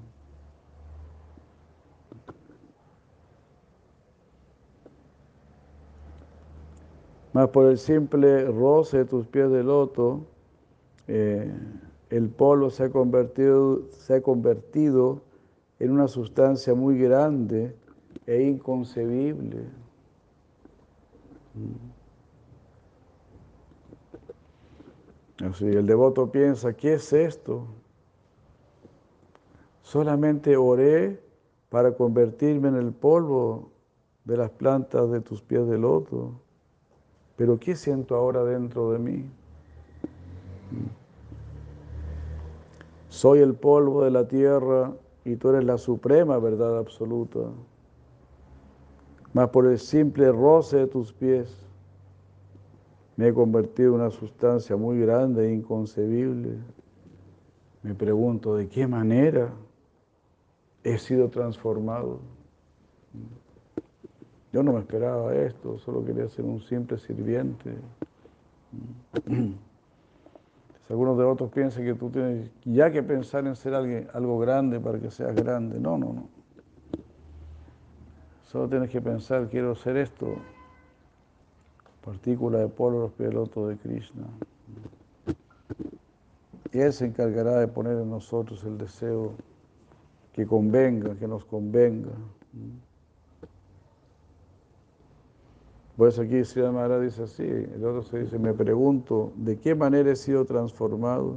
[7.32, 10.24] Más por el simple roce de tus pies de loto,
[11.08, 11.52] eh,
[12.10, 15.20] el polvo se ha, convertido, se ha convertido
[15.80, 17.74] en una sustancia muy grande
[18.26, 19.64] e inconcebible.
[25.50, 27.66] Así, el devoto piensa, ¿qué es esto?
[29.82, 31.20] Solamente oré
[31.68, 33.70] para convertirme en el polvo
[34.24, 36.32] de las plantas de tus pies de loto.
[37.36, 39.30] Pero ¿qué siento ahora dentro de mí?
[43.08, 44.92] Soy el polvo de la tierra
[45.24, 47.40] y tú eres la suprema verdad absoluta.
[49.34, 51.63] Mas por el simple roce de tus pies
[53.16, 56.58] me he convertido en una sustancia muy grande e inconcebible.
[57.82, 59.52] Me pregunto, ¿de qué manera
[60.82, 62.20] he sido transformado?
[64.52, 67.76] Yo no me esperaba esto, solo quería ser un simple sirviente.
[70.88, 74.78] Algunos de otros piensan que tú tienes ya que pensar en ser alguien, algo grande
[74.78, 75.80] para que seas grande.
[75.80, 76.28] No, no, no.
[78.44, 80.36] Solo tienes que pensar, quiero ser esto,
[82.04, 84.26] partícula de polvo los de Krishna.
[86.72, 89.32] Y Él se encargará de poner en nosotros el deseo
[90.32, 92.10] que convenga, que nos convenga.
[95.96, 99.76] Por eso aquí Sri Maharaj dice así, el otro se dice, me pregunto, ¿de qué
[99.76, 101.36] manera he sido transformado?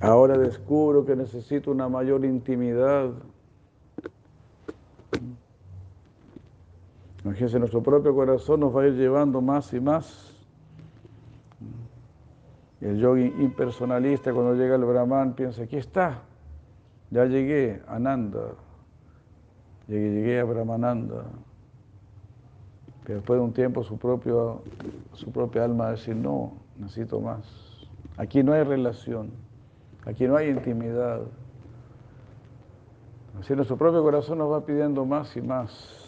[0.00, 3.10] Ahora descubro que necesito una mayor intimidad.
[7.26, 10.32] Imagínense, nuestro propio corazón nos va a ir llevando más y más.
[12.80, 16.22] El yogi impersonalista cuando llega el brahman piensa, aquí está,
[17.10, 18.52] ya llegué, Ananda,
[19.88, 21.24] llegué, llegué a Brahmananda.
[23.02, 24.62] Pero después de un tiempo su, propio,
[25.14, 27.44] su propia alma va a decir, no, necesito más.
[28.18, 29.32] Aquí no hay relación,
[30.04, 31.22] aquí no hay intimidad.
[33.40, 36.05] Así nuestro propio corazón nos va pidiendo más y más.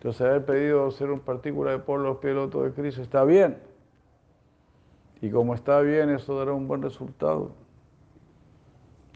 [0.00, 3.58] Entonces haber pedido ser un partícula de polvo los pilotos de Cristo está bien.
[5.20, 7.50] Y como está bien, eso dará un buen resultado.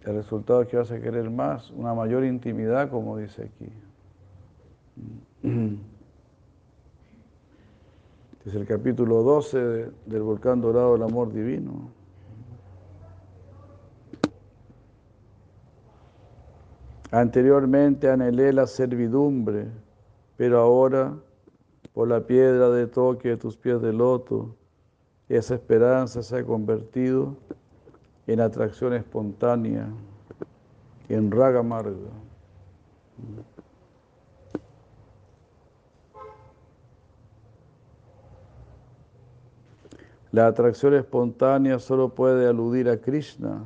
[0.05, 3.73] El resultado es que vas a querer más, una mayor intimidad, como dice aquí.
[8.45, 11.89] Es el capítulo 12 de, del volcán dorado del amor divino.
[17.11, 19.69] Anteriormente anhelé la servidumbre,
[20.37, 21.15] pero ahora,
[21.93, 24.57] por la piedra de toque de tus pies de loto,
[25.29, 27.37] esa esperanza se ha convertido
[28.27, 29.89] en atracción espontánea,
[31.09, 31.95] en raga amarga.
[40.33, 43.65] La atracción espontánea solo puede aludir a Krishna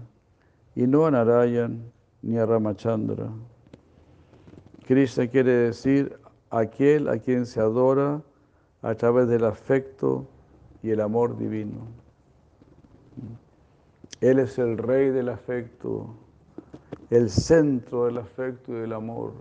[0.77, 1.91] y no a Narayan
[2.21, 3.31] ni a Ramachandra.
[4.87, 6.19] Krishna quiere decir
[6.51, 8.23] aquel a quien se adora
[8.83, 10.27] a través del afecto
[10.83, 11.87] y el amor divino.
[14.21, 16.15] Él es el rey del afecto,
[17.11, 19.33] el centro del afecto y del amor.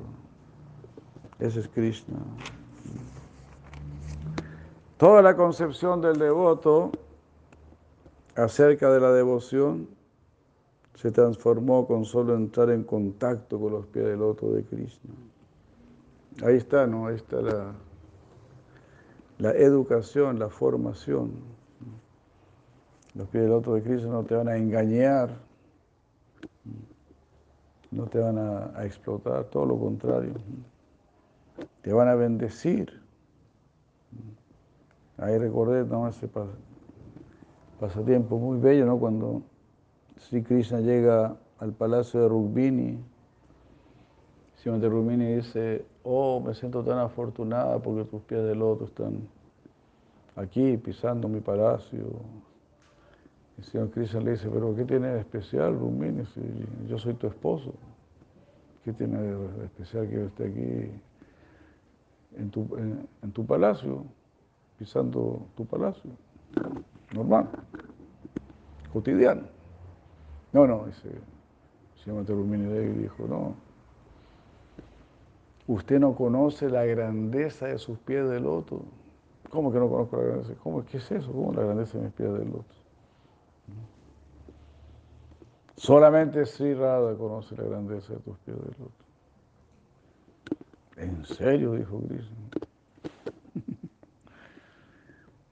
[1.40, 2.18] Ese es Krishna.
[4.98, 6.92] Toda la concepción del devoto
[8.36, 9.88] acerca de la devoción
[10.96, 15.14] se transformó con solo entrar en contacto con los pies del loto de Krishna.
[16.44, 17.08] Ahí está, ¿no?
[17.08, 17.74] Ahí está la,
[19.40, 21.32] la educación, la formación.
[23.16, 25.36] Los pies del loto de Krishna no te van a engañar,
[27.90, 30.34] no te van a, explotar, todo lo contrario.
[31.82, 33.02] Te van a bendecir.
[35.18, 36.08] Ahí recordé ¿no?
[36.08, 36.30] ese
[37.80, 39.00] pasatiempo muy bello, ¿no?
[39.00, 39.42] Cuando
[40.18, 43.04] Sri Krishna llega al palacio de Rukmini,
[44.76, 49.28] de Rukmini dice, oh, me siento tan afortunada porque tus pies de loto están
[50.38, 52.06] aquí pisando mi palacio.
[53.58, 56.42] El señor Krishna le dice, pero ¿qué tiene de especial, Rukmini, si
[56.88, 57.74] yo soy tu esposo?
[58.86, 60.92] ¿Qué tiene de especial que yo esté aquí
[62.38, 64.06] en tu, palacio,
[64.78, 66.10] pisando tu palacio?
[67.14, 67.50] Normal,
[68.94, 69.44] cotidiano.
[70.54, 71.10] No, no, dice,
[71.96, 73.67] se llama y dijo, no,
[75.68, 78.84] usted no conoce la grandeza de sus pies de loto.
[79.50, 80.54] ¿Cómo que no conozco la grandeza?
[80.64, 81.32] ¿Cómo, ¿Qué es eso?
[81.32, 82.76] ¿Cómo la grandeza de mis pies de loto?
[85.76, 88.92] Solamente Sri Radha conoce la grandeza de tus pies de loto.
[90.96, 91.74] ¿En serio?
[91.74, 92.38] Dijo Krishna.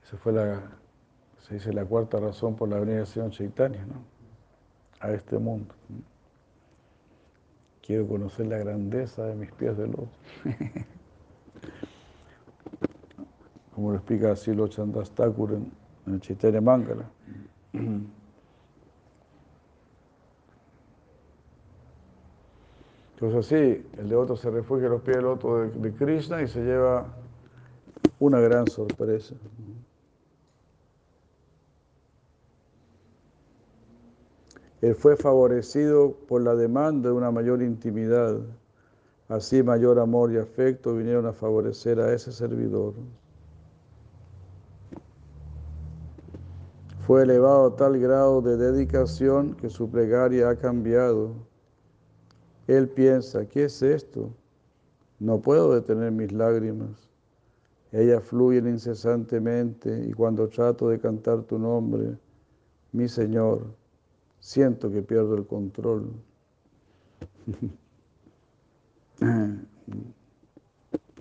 [0.04, 0.62] Esa fue la,
[1.40, 4.04] se dice, la cuarta razón por la venida del Señor Chaitanya, ¿no?
[5.00, 5.76] A este mundo.
[7.86, 10.10] Quiero conocer la grandeza de mis pies de loto.
[13.76, 15.72] Como lo explica así lo Chandas en,
[16.08, 17.06] el Chaitanya Mangala.
[23.14, 26.64] Entonces así, el devoto se refugia a los pies del loto de, Krishna y se
[26.64, 27.06] lleva
[28.20, 29.36] una gran sorpresa.
[34.86, 38.40] Él fue favorecido por la demanda de una mayor intimidad.
[39.28, 42.94] Así mayor amor y afecto vinieron a favorecer a ese servidor.
[47.08, 51.34] Fue elevado a tal grado de dedicación que su plegaria ha cambiado
[52.68, 54.32] él piensa, ¿qué es esto?
[55.20, 57.10] No puedo detener mis lágrimas.
[57.92, 62.18] Ellas fluyen incesantemente y cuando trato de cantar tu nombre,
[62.92, 63.68] mi Señor,
[64.46, 66.14] siento que pierdo el control.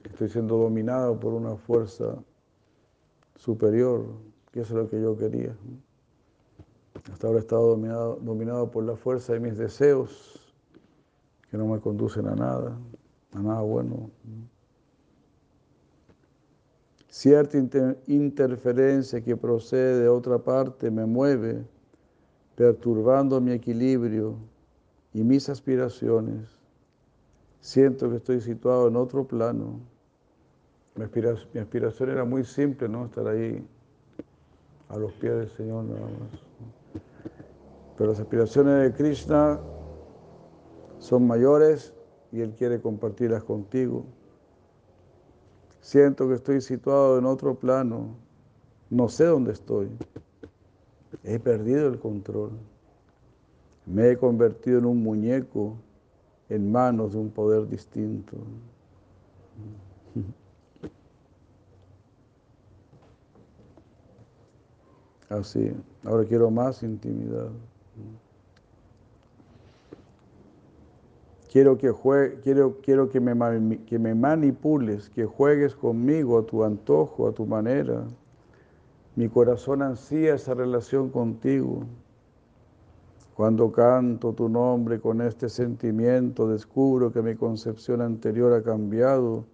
[0.05, 2.23] Estoy siendo dominado por una fuerza
[3.35, 4.05] superior,
[4.53, 5.57] que es lo que yo quería.
[7.11, 10.55] Hasta ahora he estado dominado, dominado por la fuerza de mis deseos
[11.51, 12.77] que no me conducen a nada,
[13.33, 14.11] a nada bueno.
[17.09, 17.57] Cierta
[18.07, 21.65] interferencia que procede de otra parte me mueve,
[22.57, 24.37] perturbando mi equilibrio
[25.13, 26.49] y mis aspiraciones.
[27.61, 29.81] Siento que estoy situado en otro plano.
[30.97, 31.05] Mi
[31.61, 33.07] aspiración, era muy simple, ¿no?
[33.07, 33.67] Estar ahí
[34.89, 37.03] a los pies del Señor nada más.
[37.97, 39.59] Pero las aspiraciones de Krishna
[40.99, 41.93] son mayores
[42.33, 44.05] y Él quiere compartirlas contigo.
[45.81, 48.17] Siento que estoy situado en otro plano,
[48.91, 49.91] no sé dónde estoy.
[51.25, 52.51] He perdido el control.
[53.87, 55.77] Me he convertido en un muñeco
[56.51, 58.37] en manos de un poder distinto.
[65.31, 65.73] Así,
[66.05, 67.49] ahora quiero más intimidad.
[71.51, 71.93] Quiero que,
[72.43, 77.47] quiero, quiero que, me, que me manipules, que juegues conmigo a tu antojo, a tu
[77.47, 78.05] manera.
[79.17, 81.85] Mi corazón ansía esa relación contigo.
[83.35, 89.45] Cuando canto tu nombre con este sentimiento, descubro que mi concepción anterior ha cambiado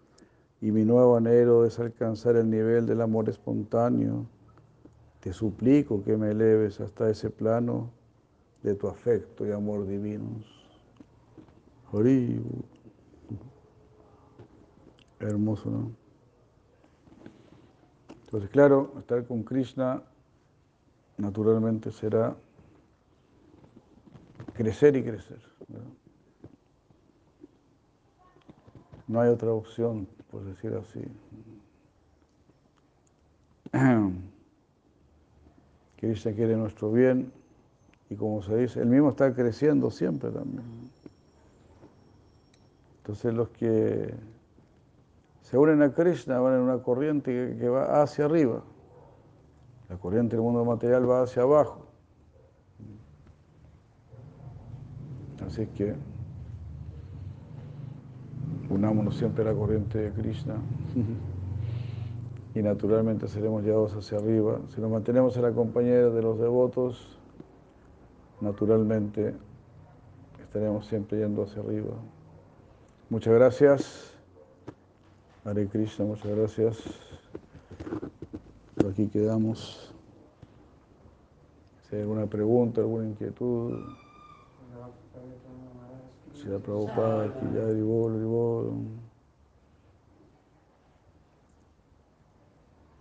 [0.61, 4.27] y mi nuevo anhelo es alcanzar el nivel del amor espontáneo.
[5.21, 7.91] Te suplico que me eleves hasta ese plano
[8.63, 10.45] de tu afecto y amor divinos.
[15.19, 16.00] Hermoso, ¿no?
[18.31, 20.05] Entonces, claro, estar con Krishna
[21.17, 22.37] naturalmente será
[24.55, 25.41] crecer y crecer.
[29.09, 31.03] No hay otra opción, por decir así.
[35.97, 37.33] Krishna quiere nuestro bien
[38.11, 40.63] y como se dice, el mismo está creciendo siempre también.
[42.99, 44.15] Entonces los que
[45.51, 48.63] se unen a Krishna van en una corriente que, va hacia arriba.
[49.89, 51.87] La corriente del mundo material va hacia abajo.
[55.45, 55.97] Así que
[58.69, 60.55] unámonos siempre a la corriente de Krishna
[62.55, 64.61] y naturalmente seremos llevados hacia arriba.
[64.73, 67.19] Si nos mantenemos en la compañía de los devotos,
[68.41, 69.35] naturalmente
[70.41, 71.97] estaremos siempre yendo hacia arriba.
[73.09, 74.20] Muchas gracias.
[75.43, 76.79] Hare Krishna, muchas gracias.
[78.75, 79.91] Por aquí quedamos.
[81.83, 83.83] Si hay alguna pregunta, alguna inquietud.
[86.35, 88.73] Si la Prabhupada, aquí ya, Ribol, Ribol.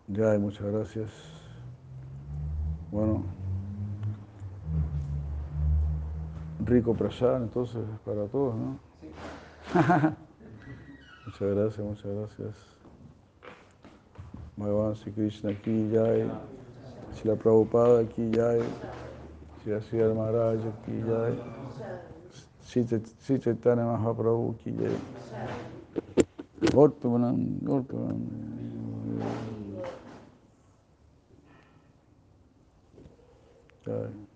[0.07, 1.11] Ya, muchas gracias.
[2.89, 3.23] Bueno,
[6.65, 8.79] rico prasad entonces para todos, ¿no?
[11.29, 12.55] muchas gracias, muchas gracias.
[14.57, 16.29] Bhagavan Sri Krishna aquí Jai,
[17.13, 18.61] Srila Prabhupada aquí Jai,
[19.61, 21.37] Sri Sri Maharaj aquí Jai,
[22.61, 24.97] Sri Chaitanya Mahaprabhu aquí Jai.
[26.73, 27.07] Golpe,
[27.61, 27.95] golpe,
[33.85, 34.28] Jai.